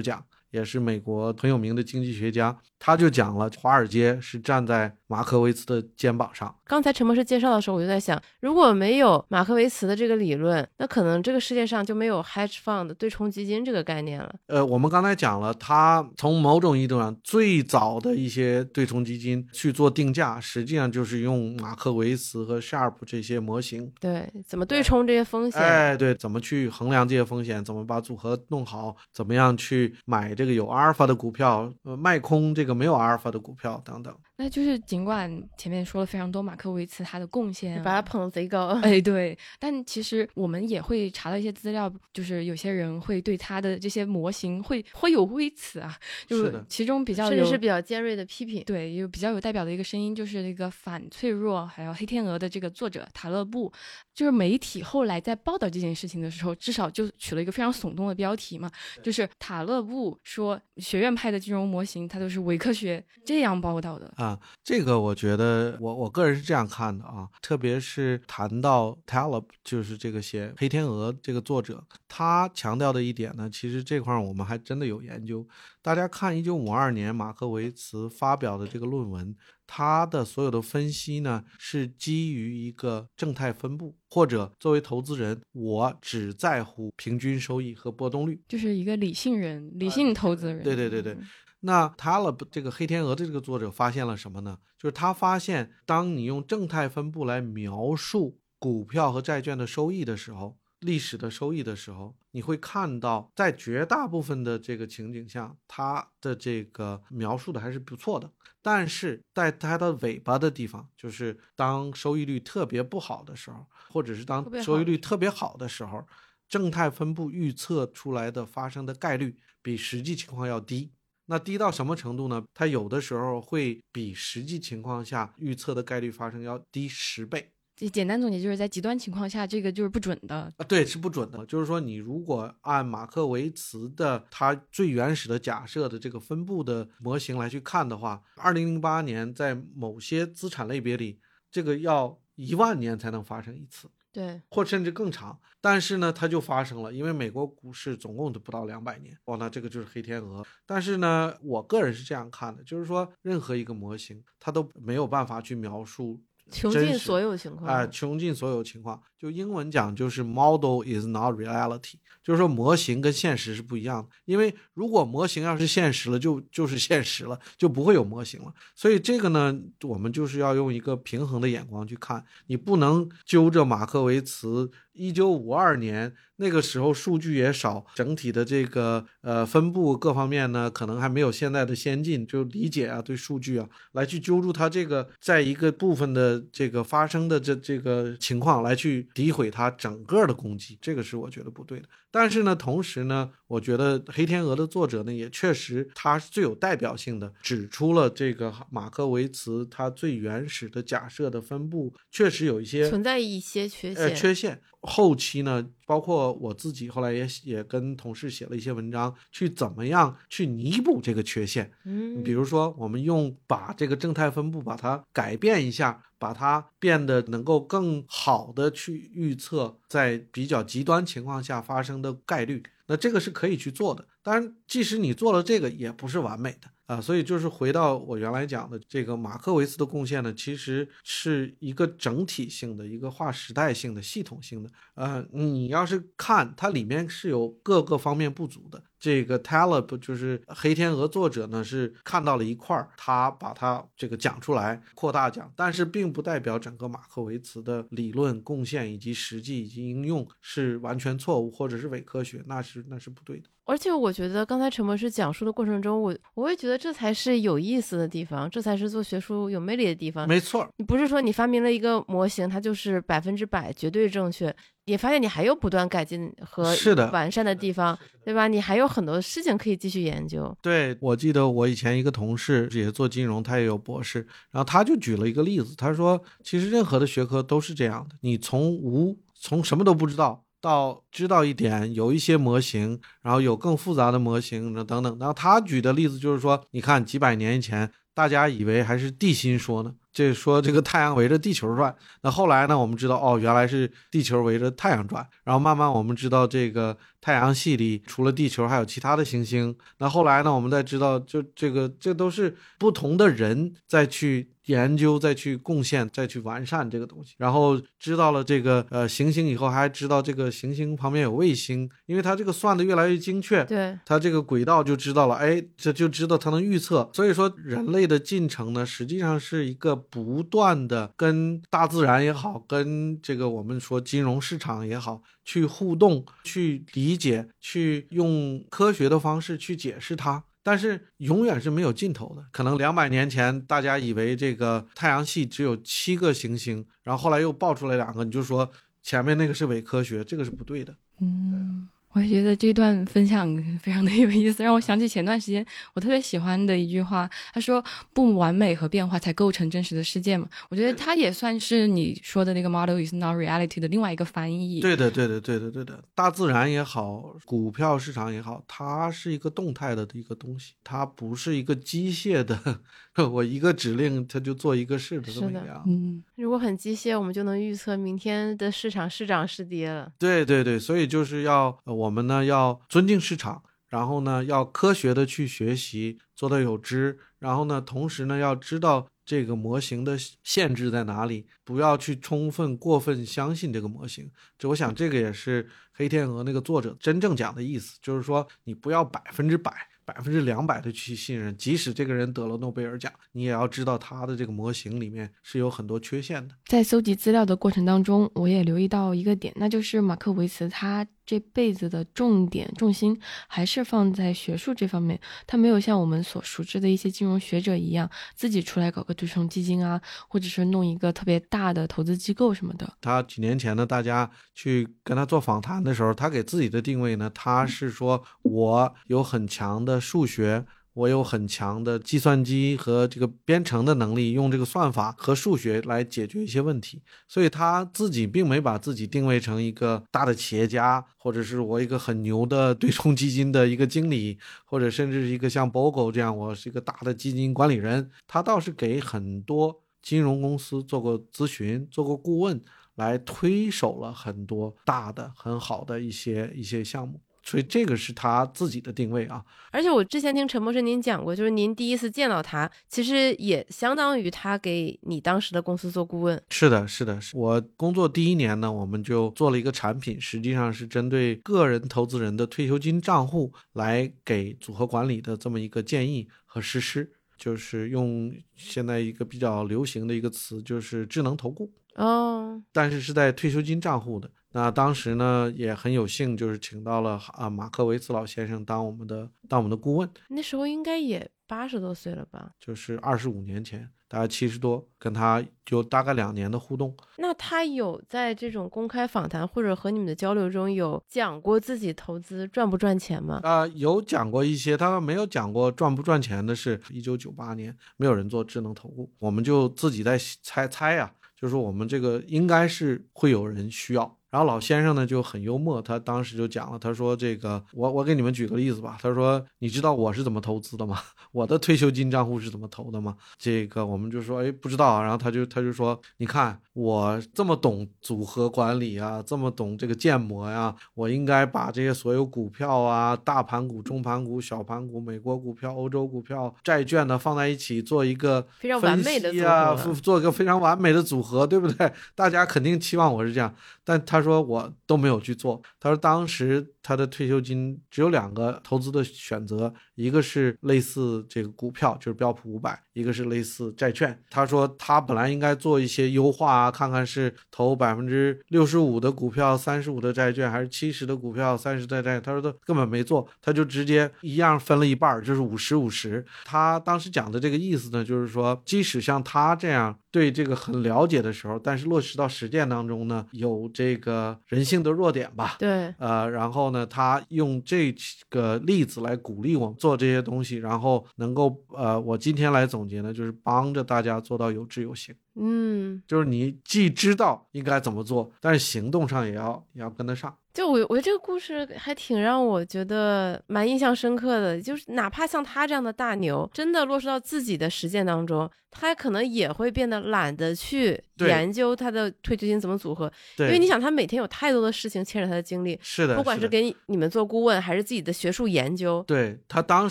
[0.00, 0.24] 奖。
[0.54, 6.54] 也是美国很有名的经济学家，他就讲了，华尔街是站在马克维茨的肩膀上。
[6.64, 14.32] 刚才陈博士介绍的时候，我就在想，如果没有马克维茨的这个理论，那可能这个世界上就没有 hedge fund 对冲基金这个概念了。
[14.46, 23.92] 呃，我们刚才讲了，他从某种意义上最早的一些对冲基金去做定价，实际上就是用马克维茨和 Sharp 这些模型。
[24.00, 25.60] 对，怎么对冲这些风险？
[25.60, 27.64] 哎，对，怎么去衡量这些风险？
[27.64, 28.94] 怎么把组合弄好？
[29.12, 30.43] 怎么样去买这？
[30.44, 34.14] 这个有阿尔法的股票，呃，卖空这个没有阿尔法的股票等等。
[34.36, 48.64] 那就是尽管前面说了非常多马克维茨他的贡献，把他捧贼高， 哎，对，但其实我们也会查到一些资料，就是有些人会对他的这些模型会会有微词啊，就是其中比较甚至是比较尖锐的批评。
[48.64, 53.72] 对，有比较有代表的一个声音，就是那个反脆弱还有黑天鹅的这个作者塔勒布，
[54.12, 58.68] 就是媒体后来在报道这件事情的时候，至少就取了一个非常耸动的标题嘛，
[59.00, 64.12] 就是塔勒布说学院派的金融模型它都是伪科学，这样报道的。
[64.16, 75.46] 啊，这个我觉得我我个人是这样看的啊，特别是谈到 Taleb，就是这个写《黑天鹅》这个作者，他强调的一点呢，其实这块我们还真的有研究。
[75.84, 90.62] 大家看，一九五二年马克维茨发表的这个论文，他的所有的分析呢，是基于一个正态分布，或者作为投资人，我只在乎平均收益和波动率，就是一个理性人，理性投资人。
[90.62, 91.18] 对对对对。
[91.60, 94.56] 那 Taleb 这个黑天鹅的这个作者发现了什么呢？
[94.78, 108.30] 就是他发现，当你用正态分布来描述股票和债券的收益的时候，历史的收益的时候，你会看到，在绝大部分的这个情景下，它的这个描述的还是不错的。
[108.60, 116.06] 但是在它的尾巴的地方，就是当收益率特别不好的时候，或者是当收益率特别好的时候，
[116.48, 120.92] 正态分布预测出来的发生的概率比实际情况要低。
[121.26, 122.44] 那低到什么程度呢？
[122.52, 127.53] 它有的时候会比实际情况下预测的概率发生要低十倍。
[127.76, 130.64] 这简单总结就是在极端情况下，这个就是不准的啊。
[130.68, 131.44] 对，是不准的。
[131.46, 141.18] 就是说，你如果按马克维茨的他最原始的假设的这个分布的模型来去看的话，二零零八年在某些资产类别里，
[141.50, 143.90] 这个要一万年才能发生一次。
[144.12, 150.46] 对，或甚至更长，但是呢，它就发生了，因为美国股市总共都不到两百年，哇，那这个就是黑天鹅。
[150.64, 156.22] 但是呢，我个人是这样看的，就是说，任何一个模型，它都没有办法去描述。
[156.50, 159.00] 穷尽所有情况啊，穷尽所有情况。
[159.18, 164.08] 就英文讲，就是 model is not reality，就是说模型跟现实是不一样的。
[164.26, 168.52] 因为如果模型要是现实了，就就是现实了，就不会有模型了。
[168.74, 174.70] 所以这个呢，我们就是要用一个平衡的眼光去看，你不能揪着马克维茨。
[174.92, 191.88] 一九五二年那个时候数据也少，整体的这个呃分布各方面呢，可能还没有现在的先进，就理解啊，对数据啊，来去揪住它这个在一个部分的这个发生的这这个情况来去诋毁它整个的攻击，这个是我觉得不对的。
[192.14, 204.04] 但是呢，同时呢，我觉得《黑天鹅》的作者呢，也确实他是最有代表性的，指出了这个马克维茨他最原始的假设的分布确实有一些存在一些缺陷。
[204.04, 204.60] 呃，缺陷。
[204.86, 211.72] 后期呢，包括我自己后来也也跟同事写了一些文章，去怎么样去弥补这个缺陷。
[211.84, 222.62] 嗯，比如说我们用把这个正态分布把它改变一下，把它变得能够更好的去预测在比较极端情况下发生的概率。
[222.86, 224.06] 那这个是可以去做的。
[224.22, 226.68] 当然，即使你做了这个，也不是完美的。
[226.86, 234.70] 啊，所以就是回到我原来讲的这个马克维斯的贡献呢，其实是一个整体性的、一个划时代性的、系统性的。
[234.94, 238.82] 呃，你要是看它里面是有各个方面不足的。
[239.04, 253.50] 这个 Taleb 就是黑天鹅作者呢，是看到了一块儿，他把它这个讲出来，扩大讲，但是并不代表整个马克维茨的理论贡献以及实际以及应用是完全错误或者是伪科学，那是那是不对的。
[253.66, 260.26] 而且我觉得刚才陈博士讲述的过程中，我我也觉得这才是有意思的地方，这才是做学术有魅力的地方。
[260.26, 264.54] 没错，你不是说你发明了一个模型，它就是百分之百绝对正确。
[264.86, 268.46] 你发现你还有不断改进和是的完善的地方，对吧？
[268.48, 270.54] 你还有很多事情可以继续研究。
[270.60, 285.18] 对，我记得我以前一个同事也做金融，他也有博士，然后他就举了一个例子，他说，其实任何的学科都是这样的，你从无从什么都不知道到知道一点，有一些模型，然后有更复杂的模型，等等。
[285.18, 289.94] 然后他举的例子就是说，你看几百年以前，大家以为还是地心说呢。
[290.14, 292.78] 这说这个太阳围着地球转，那后来呢？
[292.78, 295.26] 我们知道哦，原来是地球围着太阳转。
[295.42, 299.76] 然后慢慢我们知道，这个太阳系里除了地球还有其他的行星。
[299.98, 300.54] 那后来呢？
[300.54, 307.34] 我们再知道，就这个这都是不同的人再去研究、再去贡献、再去完善这个东西。
[307.38, 317.10] 然后知道了这个呃行星以后，还知道这个行星旁边有卫星，因为它这个算的越来越精确，对，它这个轨道就知道了，哎，这就知道它能预测。
[317.12, 325.22] 所以说，人类的进程呢，实际上是一个不断的跟大自然也好，跟这个我们说金融市场也好。
[325.46, 332.44] 去互动，去理解，去用科学的方式去解释它，但是永远是没有尽头的。
[332.50, 338.68] 可能两百年前大家以为这个太阳系只有七个行星，然后后来又爆出来两个，你就说
[339.00, 340.96] 前面那个是伪科学，这个是不对的。
[341.20, 341.88] 嗯。
[342.14, 343.44] 我觉得这段分享
[343.82, 347.28] 非常的有意思，让我想起前段时间我特别喜欢的一句话。
[347.52, 354.80] 他说：“不完美和变化才构成真实的世界嘛。”我觉得它也算是你说的那个 “model is not reality” 的另外一个翻译。
[354.80, 356.02] 对的，对的，对的，对的。
[356.14, 362.80] 大自然也好，股票市场也好，它是一个动态的一个东西，它不是一个机械的。
[363.30, 365.84] 我一个指令，它就做一个事的这么样。
[365.86, 370.12] 嗯，如果很机械，我们就能预测明天的市场是涨是跌了。
[370.18, 384.28] 对对对，所以就是要我们呢要尊敬市场，然后呢要科学的去学习，做到有知，然后呢同时呢要知道这个模型的限制在哪里，不要去充分过分相信这个模型。
[384.58, 389.72] 这我想这个也是黑天鹅那个作者真正讲的意思，就是说你不要百分之百。
[390.04, 396.54] 百分之两百的去信任，即使这个人得了诺贝尔奖，你也要知道他的这个模型里面是有很多缺陷的。
[396.66, 401.06] 在搜集资料的过程当中，我也留意到一个点，那就是马克维茨他。
[401.26, 412.92] 这辈子的重点重心还是放在学术这方面，他没有像我们所熟知的一些金融学者一样，自己出来搞个对冲基金啊，或者是弄一个特别大的投资机构什么的。
[413.00, 420.64] 他几年前呢，大家去跟他做访谈的时候，他给自己的定位呢，他是说我有很强的数学。
[420.94, 427.02] 我有很强的计算机和这个编程的能力，用这个算法和数学来解决一些问题。
[427.26, 438.10] 所以他自己并没把自己定位成一个大的企业家，或者是我一个很牛的对冲基金的一个经理，或者甚至是一个像 Bogle 这样，我是一个大的基金管理人。
[438.28, 442.62] 他倒是给很多金融公司做过咨询，做过顾问，
[442.94, 447.20] 来推手了很多大的很好的一些一些项目。
[447.44, 456.42] 所以这个是他自己的定位啊，而且我之前听陈博士您讲过，就是您第一次见到他，其实也相当于他给你当时的公司做顾问。
[456.48, 474.30] 是的，是的，是我工作第一年呢，我们就做了一个产品，实际上是针对个人投资人的退休金账户来给组合管理的这么一个建议和实施，就是用现在一个比较流行的一个词，就是智能投顾哦，但是是在退休金账户的。
[474.54, 480.08] 那当时呢也很有幸，就是请到了啊马克维茨老先生当我们的当我们的顾问。
[480.28, 482.52] 那时候应该也八十多岁了吧？
[482.60, 486.96] 就是二十五年前，大概七十多，跟他就大概两年的互动。
[487.16, 493.40] 那他有在这种公开访谈或者和你们的交流中有讲过自己投资赚不赚钱吗？
[493.42, 504.16] 啊，有讲过一些，他没有讲过赚不赚钱的是，一九九八年没有人做智能投顾，我们就自己在猜猜呀，就是我们这个应该是会有人需要。
[504.34, 508.98] 然后老先生呢就很幽默，他当时就讲了，他说：“这个我我给你们举个例子吧。
[509.00, 510.98] 他说，你知道我是怎么投资的吗？
[511.30, 513.14] 我的退休金账户是怎么投的吗？
[513.38, 515.00] 这个我们就说，哎，不知道。
[515.00, 531.92] 然后他就他就说，你看我这么懂组合管理啊，这么懂这个建模呀，我应该把这些所有股票啊，大盘股、中盘股、小盘股、美国股票、欧洲股票、债券呢放在一起做一个非常完美的组合，做一个非常完美的组合，对不对？
[532.16, 534.23] 大家肯定期望我是这样，但他。
[534.24, 535.62] 说我都没有去做。
[535.78, 544.18] 他说当时他的退休金只有两个投资的选择，一个是类似这个股票，就是标普五百；一个是类似债券。
[544.30, 552.20] 他说他本来应该做一些优化啊，看看是投百分之六十五的股票，三十五的债券，还是七十的股票，三十的债。
[552.20, 556.24] 他说他根本没做，他就直接一样分了一半，就是五十五十。
[556.44, 564.14] 他当时讲的这个意思呢，就是说即使像他这样对这个很了解的时候，但是落实到实践当中呢，有这个。
[564.14, 565.56] 呃，人性的弱点吧。
[565.58, 567.92] 对，呃，然后呢，他用这
[568.28, 575.12] 个例子来鼓励我们做这些东西，然后能够，呃，我今天来总结呢，就是帮着大家做到有知有行。
[575.36, 580.36] 嗯，就是你既知道应该怎么做，但是行动上也要也要跟得上。
[580.52, 584.62] 就我，我觉得这个故事还挺让我觉得蛮印象深刻的。
[584.62, 593.12] 就是哪怕像他这样的大牛，真的落实到自己的实践当中，他可能也会变得懒得去研究他的退休金怎么组合。
[593.36, 595.76] 对，因为你想，他每天有太多的事情牵扯他的精力。
[595.82, 599.02] 是的，不管是给你们做顾问，还是自己的学术研究。
[599.08, 599.90] 对他当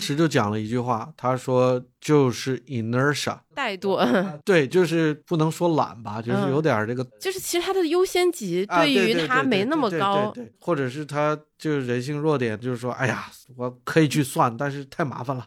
[0.00, 1.84] 时就讲了一句话，他说。
[2.04, 4.04] 就是 inertia，怠惰。
[4.44, 13.24] 对，就是不能说懒吧，就是有点这个，就是其实他的优先级对于他没那么高，或者是他就是人性弱点，就是说，哎呀，
[13.56, 15.46] 我可以去算，但是太麻烦了。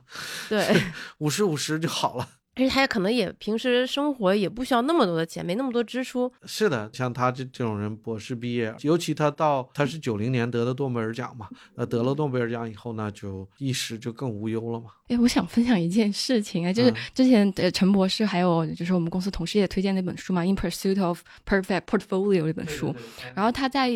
[0.50, 0.66] 对，
[1.20, 2.28] 五十五十就好了。
[2.58, 6.32] 而且他也可能也平时生活也不需要那么多的钱，没那么多支出。
[6.44, 14.88] 是的，像他这这种人，博士毕业，尤其他到他是九零年得的诺贝尔奖嘛，那得了诺贝尔奖以后呢，就一时就更无忧了嘛。
[15.08, 22.94] 哎，我想分享一件事情啊，就是之前的陈博士还有就是我们公司同事也推荐那本书嘛，《In Pursuit of Perfect Portfolio》这本书，
[23.36, 23.90] 然后他在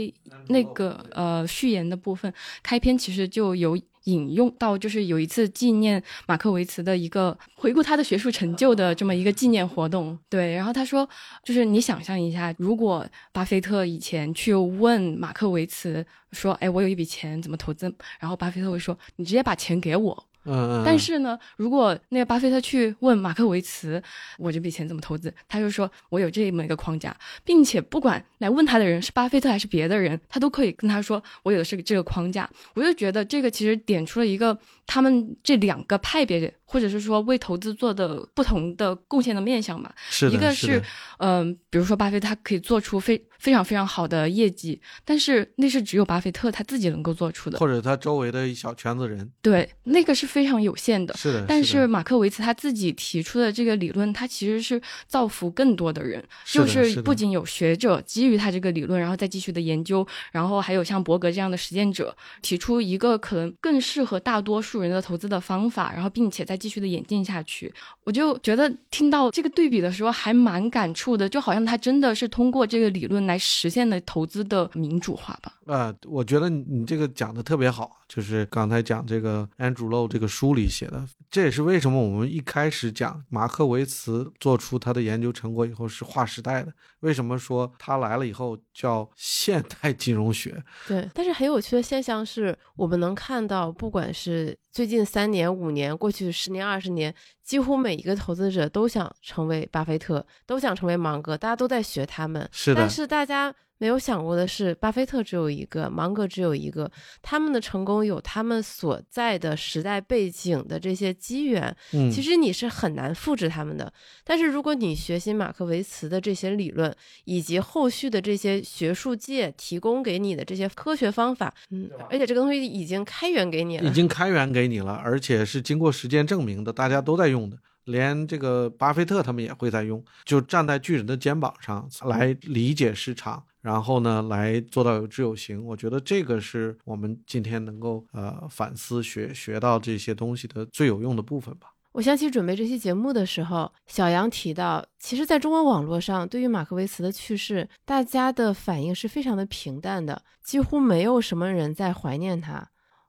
[0.47, 3.77] 那个呃序言的部分开篇其实就有。
[4.05, 11.07] 引用到就是有一次纪念马克维茨的一个回顾他的学术成就的这么一个纪念活动，对，然后他说，
[11.43, 17.93] 就是你想象一下，如果巴菲特以前去问马克维茨说，哎，我有一笔钱怎么投资？
[18.19, 20.25] 然后巴菲特会说，你直接把钱给我。
[20.45, 24.01] 嗯，但是呢，如果那个巴菲特去问马克维茨，
[24.37, 32.49] 我这笔钱怎么投资，他就说我有这么一个框架，并且不管来问他的人是巴菲特还是别的人，他都可以跟他说我有的是这个框架。
[32.73, 34.57] 我就觉得这个其实点出了一个
[34.91, 39.93] 他们这两个派别，或者是说为投资做的不同的贡献的面向嘛。
[40.09, 40.81] 是一个是，
[41.19, 49.29] 嗯，比如说巴菲特他可以做出非非常非常好的业绩，但是那是只有巴菲特他自己能够做出的，或者他周围的一小圈子人。
[49.43, 50.31] 对，那个是。
[50.31, 51.45] 非常有限的，是的。
[51.45, 67.73] 但是马克维茨他自己提出的这个理论，他其实是造福更多的人，就是不仅有学者基于他这个理论，然后再继续的研究，然后还有像伯格这样的实践者提出一个可能更适合大多数人的投资的方法，然后并且再继续的演进下去。
[68.03, 75.53] 我就觉得听到这个对比的时候还蛮感触的，就好像他真的是通过这个理论来实现了投资的民主化吧。
[75.71, 86.73] 啊，我觉得你这个讲的特别好，就是刚才讲这个 Andrew Low 这个书里写的，这也是为什么我们一开始讲马克维茨做出他的研究成果以后是划时代的。
[86.99, 90.61] 为什么说他来了以后叫现代金融学？
[90.89, 102.45] 对，但是很有趣的现象是我们能看到，不管是最近三年、五年、过去十年、二十年，几乎每一个投资者都想成为巴菲特，都想成为芒格，大家都在学他们。
[102.51, 103.55] 是的，但是大家。
[103.81, 106.89] 没有想过的是，巴菲特只有一个，芒格只有一个，
[107.23, 111.75] 他们的成功有他们所在的时代背景的这些机缘。
[111.93, 113.91] 嗯，其实你是很难复制他们的。
[114.23, 127.57] 但是如果你学习马克维茨的这些理论，以及后续的这些学术界提供给你的这些科学方法，嗯，而且这个东西已经开源给你了，已经开源给你了，而且是经过实践证明的，大家都在用的。
[127.85, 135.63] 连这个巴菲特他们也会在用，就站在巨人的肩膀上来理解市场，然后呢来做到有知有行。
[135.65, 141.67] 我觉得这个是我们今天能够呃反思学学到这些东西的最有用的部分吧。
[141.93, 152.65] 我想起准备这期节目的时候，小杨提到，其实，在中文网络上，对于马克维茨的去世，大家的反应是非常的平淡的，几乎没有什么人在怀念他。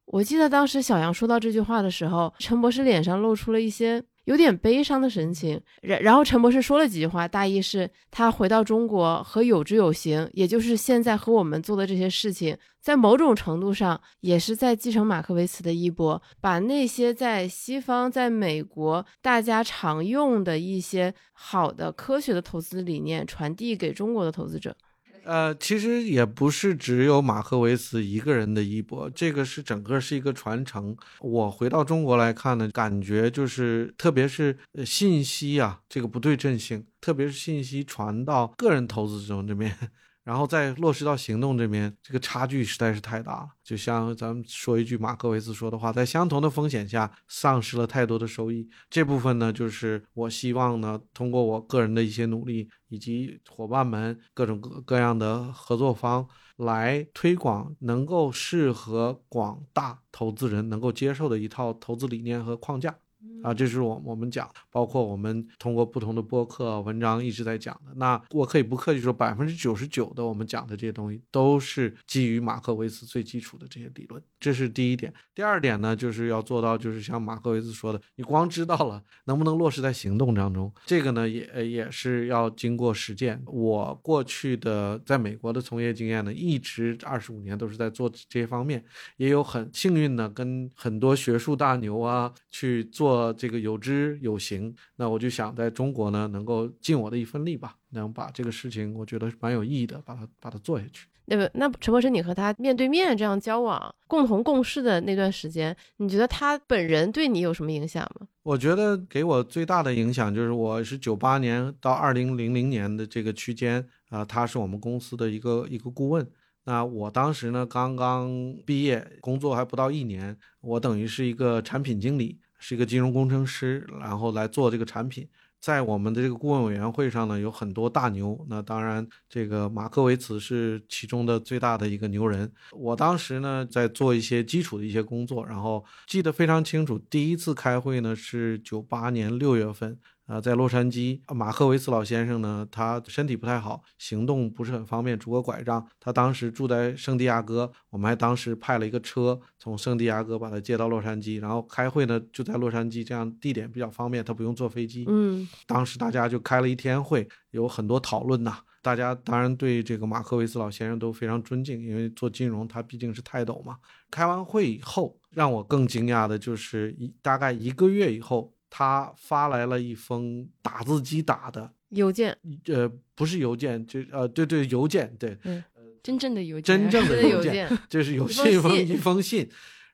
[0.06, 4.02] 我记得当时小杨说到这句话的时候，陈博士脸上露出了一些。
[4.24, 24.76] 有点悲伤的神情，然然后陈博士说了几句话，大意是他回到中国和有知有行，也就是现在和我们做的这些事情，在某种程度上也是在继承马克维茨的衣钵，把那些在西方、在美国大家常用的一些好的科学的投资理念传递给中国的投资者。
[25.24, 30.96] 呃，其实也不是只有马赫维茨一个人的衣钵，这个是整个是一个传承。
[31.20, 39.76] 我回到中国来看呢，感觉就是，特别是信息啊，这个不对称性，特别是信息传到个人投资者这边。
[40.24, 43.48] 然后再落实到行动这边，这个差距实在是太大了。
[43.64, 48.68] 就像咱们说一句马克维斯说的话，在相同的风险下，丧失了太多的收益。
[48.88, 62.96] 这部分呢，就是我希望呢，通过我个人的一些努力，以及伙伴们各种各各样的合作方来推广，能够适合广大投资人能够接受的一套投资理念和框架。
[63.42, 67.92] 啊，这是我我们讲，包括我们通过不同的播客文章一直在讲的。
[67.96, 75.12] 那我可以不客气说，百分之九十九的我们讲的这些东西都是基于马克维斯最基础的这些理论，这是第一点。
[75.34, 80.72] 第二点呢，就是要做到，就是像马克维斯说的，你光知道了，能不能落实在行动当中？
[80.86, 83.42] 这个呢，也也是要经过实践。
[83.46, 88.84] 我过去的在美国的从业经验呢，一直二十五年都是在做这些方面，
[89.16, 93.11] 也有很幸运的跟很多学术大牛啊去做。
[93.12, 101.06] 做这个有知有行，那我就想在中国呢，能够尽我的一份力吧，能把这个事情，我觉得蛮有意义的，把它把它做下去。
[101.26, 108.26] 那不，那陈博士，你和他面对面这样交往、共同共事的那段时间，你觉得他本人对你有什么影响吗？
[108.42, 116.26] 我觉得给我最大的影响就是，我是九八年到二零零零年的这个区间啊，他是我们公司的一个一个顾问。
[116.64, 125.28] 那我当时呢，刚刚毕业，工作还不到一年，我等于是一个产品经理，是一个金融工程师，然后来做这个产品。
[125.60, 128.46] 在我们的这个顾问委员会上呢，有很多大牛。
[128.48, 132.50] 那当然，这个马克维茨是其中的最大的一个牛人。
[132.72, 136.98] 我当时呢，在做一些基础的一些工作，然后记得非常清楚。
[137.10, 139.98] 第一次开会呢，是九八年六月份。
[140.32, 145.86] 啊，在洛杉矶，马克维斯老先生呢，他身体不太好，行动不是很方便，拄个拐杖。
[146.00, 155.04] 他当时住在圣地亚哥，我们还当时派了一个车从圣地亚哥把他接到洛杉矶，然后开会呢就在洛杉矶，这样地点比较方便，他不用坐飞机。
[155.06, 158.56] 嗯，当时大家就开了一天会，有很多讨论呐。
[158.80, 163.76] 大家当然对这个马克维斯老先生都非常尊敬，因为做金融他毕竟是泰斗嘛。
[164.10, 168.54] 开完会以后，让我更惊讶的就是一大概一个月以后。
[168.74, 172.34] 他发来了一封打字机打的邮件，
[172.68, 175.62] 呃，不是邮件，就呃，对对，邮件，对，嗯，
[176.02, 179.46] 真正的邮件，真正的邮件，就是有信封一封信，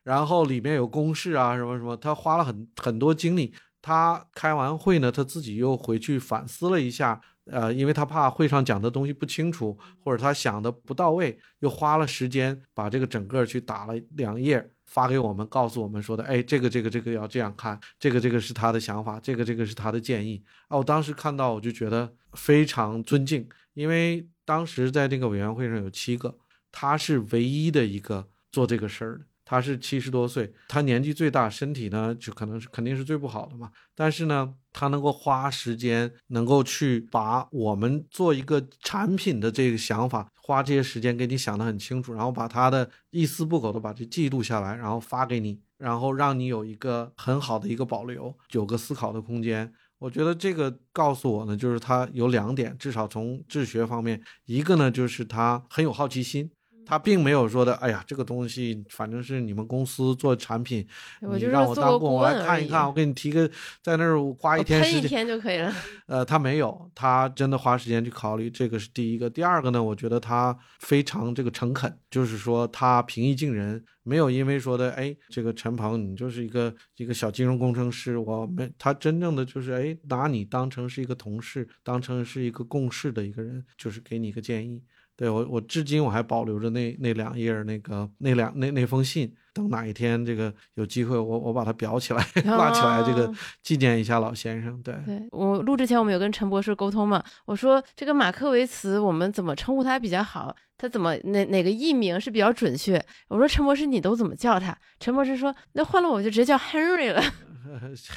[0.03, 3.53] 然后里面有公式啊，什么什么，他花了很很多精力。
[3.81, 7.19] 他开完会呢，他自己又回去反思了一下，
[7.51, 14.69] 呃，因为他怕会上讲的东西不清楚，或者他想的不到位，又花了时间把这个整个去打了两页。
[14.89, 20.75] 发给我们，告诉我们说的，哎，这个这个这个要这样看，这个这个是他的想法，这个这个是他的建议啊。
[20.77, 26.35] 我当时看到，我就觉得非常尊敬，因为当时在这个委员会上有七个，
[26.71, 29.25] 他是唯一的一个做这个事儿的。
[29.49, 33.71] 他是七十多岁，他年纪最大，身体呢就可能是肯定是最不好的嘛。
[33.95, 49.73] 但是呢，他能够花时间，能够去把我们做一个产品的这个想法，花这些时间给你想得很清楚，然后把他的一丝不苟的把这记录下来，然后发给你，然后让你有一个很好的一个保留，有个思考的空间。
[49.97, 56.51] 我觉得这个告诉我呢，就是他有两点，至少从治学方面，一个呢就是他很有好奇心。
[56.89, 60.83] 他并没有说的，哎呀，这个东西反正是你们公司做产品，
[61.21, 63.47] 你让我当顾问，我来看一看，我给你提个，
[63.83, 65.71] 在那儿花一天时间，一天就可以了。
[66.07, 69.29] 呃，他没有，他真的花时间去考虑，这个是第一个。
[69.29, 84.81] 第二个呢，我觉得他非常这个诚恳，就是说他平易近人，没有因为说的，哎，这个陈鹏你就是一个一个小金融工程师，我没，他真正的就是哎，拿你当成是一个同事，当成是一个共事的一个人，就是给你一个建议。
[85.19, 93.29] 对我，我至今我还保留着那那两页那个那两那那封信，等哪一天这个有机会，我我把它裱起来 挂起来，这个
[93.61, 94.81] 纪念一下老先生。
[94.81, 100.55] 对，对我录之前我们有跟陈博士沟通嘛，我说这个马克维茨我们怎么称呼他比较好？
[100.77, 103.03] 他怎么哪哪个艺名是比较准确？
[103.27, 104.77] 我说陈博士你都怎么叫他？
[105.01, 107.21] 陈博士说那换了我就直接叫 Henry 了。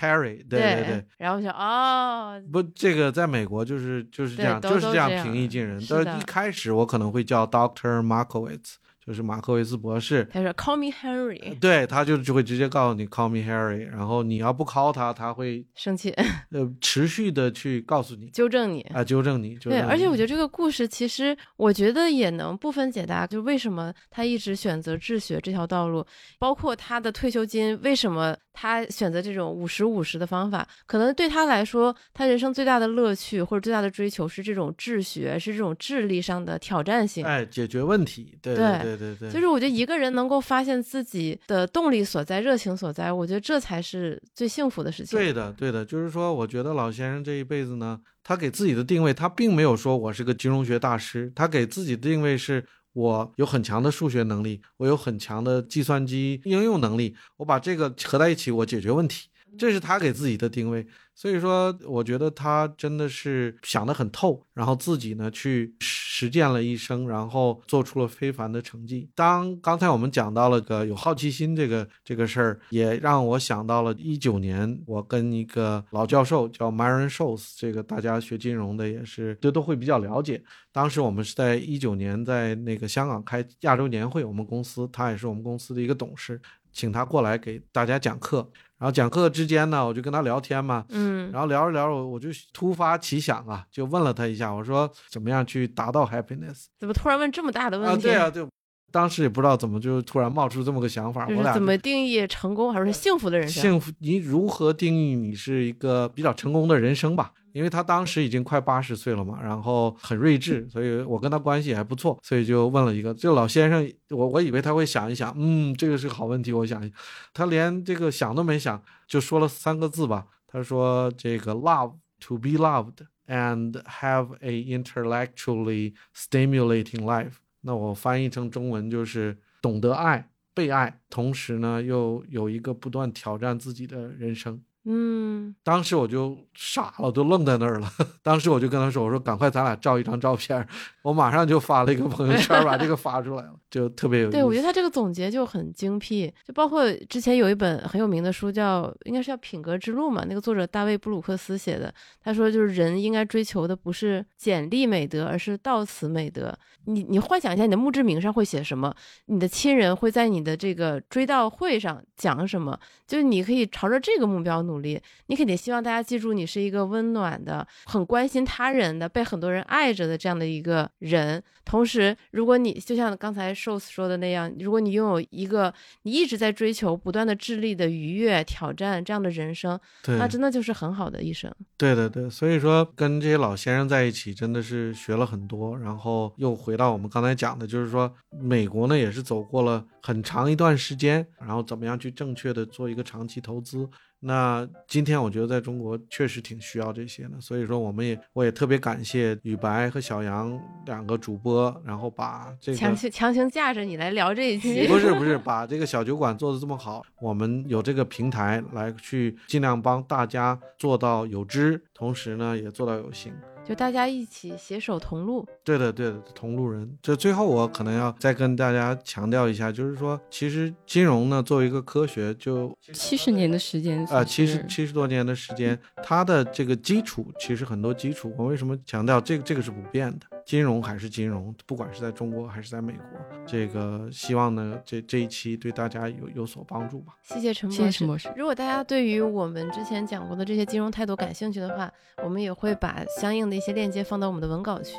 [0.00, 5.82] Harry，对对对，然后我想哦，不，这个在美国就是就是这样，就是这样平易近人。
[5.88, 8.74] 但是一开始我可能会叫 Doctor Markowitz。
[9.04, 16.10] 就是马克维斯博士，他说 “Call me Harry”，对他就就会直接告诉你 “Call me Harry”，然后你要不 call 他，他会生气，
[16.50, 19.56] 呃，持续的去告诉你，纠正你啊，纠正你。
[19.56, 26.06] 对，而且我觉得这个故事其实，我觉得也能部分解答，就为什么他一直选择治学这条道路，
[26.38, 38.78] 包括他的退休金，为什么他选择这种五十五十的方法，可能对他来说，他人生最大的乐趣或者最大的追求是这种治学，是这种智力上的挑战性，哎，解决问题，对对。
[38.82, 45.18] 对对对对对，就是我觉得一个人能够发现自己的动力所在、热情所在，我觉得这才是最幸福的事情。
[45.18, 59.28] 对的，对的，就是说，我觉得老先生这一辈子呢，他给自己的定位，他并没有说我是个金融学大师，他给自己的定位是我有很强的数学能力，我有很强的计算机应用能力，我把这个合在一起，我解决问题，
[59.58, 60.86] 这是他给自己的定位。
[61.14, 69.08] 所以说，我觉得他真的是想得很透，然后自己呢去实践了一生，然后做出了非凡的成绩。
[69.14, 80.42] 当刚才我们讲到了个有好奇心这个这个事儿，也让我想到了一九年，我跟一个老教授叫 Myron Sholes，这个大家学金融的也是都都会比较了解。
[80.72, 86.40] 当时我们是在一九年在那个香港开亚洲年会，我们公司他也是我们公司的一个董事，
[86.72, 88.48] 请他过来给大家讲课。
[88.78, 96.64] 然后讲课之间呢，我就跟他聊天嘛，嗯，然后聊着聊着，我我就突发奇想啊，就问了他一下，我说怎么样去达到 happiness？
[96.80, 98.08] 怎么突然问这么大的问题？
[98.08, 98.48] 啊，对啊，就
[98.90, 101.28] 当时也不知道怎么就突然冒出这么个想法。
[101.28, 103.62] 我俩怎么定义成功，还是幸福的人生？
[103.62, 107.32] 幸福，你如何定义你是一个比较成功的人生吧？
[107.52, 113.14] 因为他当时已经快八十岁了嘛，然后很睿智，所以我跟他关系还不错，所以就问了一个。
[113.14, 116.90] 这老先生，我我以为他会想一想，嗯，这个是个好问题，我想，
[117.32, 120.26] 他连这个想都没想，就说了三个字吧。
[120.54, 134.62] 他说：“这个 love to be loved and have a intellectually stimulating life。”那我翻译成中文就是懂得爱、被爱，同时呢又有一个不断挑战自己的人生。
[134.84, 137.88] 嗯，当时我就傻了，都愣在那儿了。
[138.22, 140.66] 当时我就跟他说：“我说赶快咱俩照一张照片。”
[141.02, 144.36] 我马上就发了一个朋友圈， 把这个发出来了，就特别有意思。
[144.36, 151.92] 对，我觉得他这个总结就很精辟，就包括之前有一本很有名的书，叫应该是叫《品格之路》嘛，那个作者大卫布鲁克斯写的。
[152.22, 156.56] 他说，就是人应该追求的不是简历美德，而是到此美德。
[156.84, 158.94] 你你幻想一下，你的墓志铭上会写什么？
[159.26, 162.78] 你的亲人会在你的这个追悼会上讲什么？
[163.08, 165.00] 就是你可以朝着这个目标努力。
[165.26, 170.90] 你肯定希望大家记住，你是一个温暖的、很关心他人的、被很多人爱着的这样的一个。
[171.02, 181.52] 人，同时，如果你就像刚才 Shows 说的那样，如果你拥有一个你一直在追求、不断的智力的愉悦、挑战这样的人生，那真的就是很好的一生。
[181.76, 185.76] 对对对，所以说跟这些老先生在一起，真的是学了很多。
[185.78, 193.88] 然后又回到我们刚才讲的，就是说美国呢也是走过了很长一段时间，然后怎么样去正确的做一个长期投资。
[194.24, 213.32] 那今天我觉得在中国确实挺需要这些的，所以说我们也我也特别感谢雨白和小杨两个主播，然后把这个强行强行架着你来聊这一期， 不是不是把这个小酒馆做的这么好，我们有这个平台来去尽量帮大家做到有知，同时呢也做到有形。
[213.64, 216.98] 就大家一起携手同路，对的，对的，同路人。
[217.00, 229.42] 这最后我可能要再跟大家强调一下，就是说，其实金融呢，作为一个科学，就七十年的时间啊，七十七十多年的时间，它的这个基础，其实很多基础，我为什么强调这个？
[229.42, 230.26] 这个是不变的。
[230.44, 233.04] 金融还是金融，不管是在中国还是在美国，
[233.46, 237.12] 这个希望呢，这这一期对大家有有所帮助吧。
[237.22, 237.70] 谢谢陈
[238.06, 238.28] 博士。
[238.36, 241.88] 如果大家对于我们之前讲过的这些金融态度感兴趣的话，
[242.24, 244.94] 我们也会把相应的一些链接放到我们的文稿区。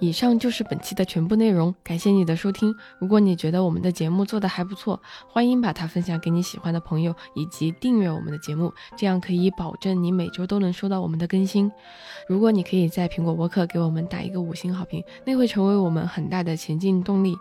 [0.00, 2.74] 以上就是本期的全部内容，感谢你的收听。
[2.98, 11.70] 如果你觉得我们的节目做得还不错，欢迎把它分享给你喜欢的朋友，以及订阅我们的节目，这样可以保证你每周都能收到我们的更新。
[12.26, 17.36] 如果你可以在苹果播客给我们打一个五星好评，那会成为我们很大的前进动力。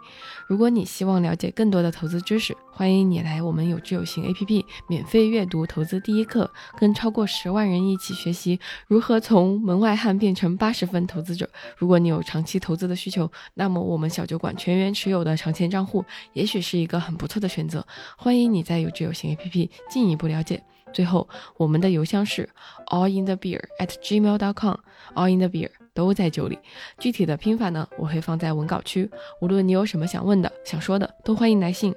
[0.46, 8.58] 如果你希望了解更多的投资知识，欢迎你来我们有知有行 APP 免费阅读投资第一课，跟超过十万人一起学习
[8.88, 11.50] 如何从门外汉变成八十分投资者。
[11.76, 17.86] 如果你有长期投资的需求，那么我们小酒馆全员持有的长钱账户，也许是一个很不错的选择。
[18.16, 20.64] 欢迎你在有知有行 APP 进一步了解。
[20.94, 21.28] 最后，
[21.58, 22.48] 我们的邮箱是
[22.86, 26.58] all in the beer at gmail.com，all in the beer 都在酒里。
[26.98, 29.12] 具体的拼法呢，我会放在文稿区。
[29.42, 31.94] 无论你有什么想问的、想说的，都欢迎来信。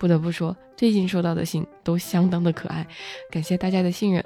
[0.00, 2.86] 不得不说，最近收到的信都相当的可爱，
[3.30, 4.24] 感谢大家的信任。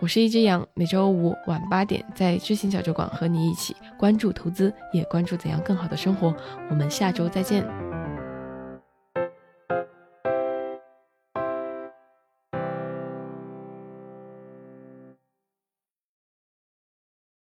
[0.00, 6.36] 我是一只羊，每周五晚八点在知行小酒馆和你一起关注投资，也关注怎样更好的生活。
[6.68, 7.93] 我们下周再见。